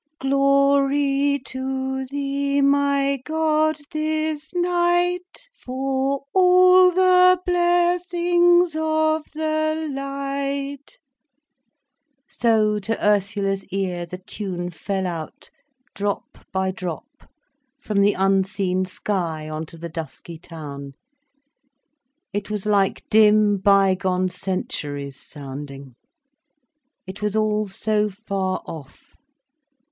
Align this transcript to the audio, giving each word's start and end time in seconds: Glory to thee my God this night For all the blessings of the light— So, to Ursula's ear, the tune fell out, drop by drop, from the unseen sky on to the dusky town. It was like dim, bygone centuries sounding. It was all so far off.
Glory 0.17 1.39
to 1.45 2.07
thee 2.07 2.59
my 2.59 3.21
God 3.23 3.77
this 3.91 4.51
night 4.55 5.47
For 5.59 6.23
all 6.33 6.89
the 6.89 7.39
blessings 7.45 8.75
of 8.75 9.25
the 9.35 9.87
light— 9.93 10.97
So, 12.27 12.79
to 12.79 13.05
Ursula's 13.05 13.63
ear, 13.65 14.07
the 14.07 14.17
tune 14.17 14.71
fell 14.71 15.05
out, 15.05 15.51
drop 15.93 16.47
by 16.51 16.71
drop, 16.71 17.29
from 17.79 18.01
the 18.01 18.13
unseen 18.13 18.85
sky 18.85 19.47
on 19.47 19.67
to 19.67 19.77
the 19.77 19.87
dusky 19.87 20.39
town. 20.39 20.93
It 22.33 22.49
was 22.49 22.65
like 22.65 23.07
dim, 23.11 23.57
bygone 23.57 24.29
centuries 24.29 25.19
sounding. 25.19 25.93
It 27.05 27.21
was 27.21 27.35
all 27.35 27.67
so 27.67 28.09
far 28.09 28.63
off. 28.65 29.15